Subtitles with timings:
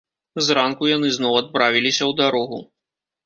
[0.45, 2.59] Зранку яны зноў адправіліся ў дарогу.